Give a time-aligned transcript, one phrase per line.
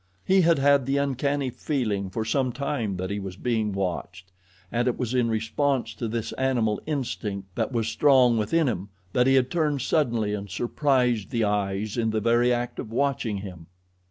[0.25, 4.31] He had had the uncanny feeling for some time that he was being watched,
[4.71, 9.27] and it was in response to this animal instinct that was strong within him that
[9.27, 13.67] he had turned suddenly and surprised the eyes in the very act of watching him.